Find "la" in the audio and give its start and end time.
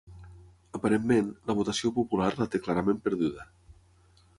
1.51-1.57, 2.41-2.51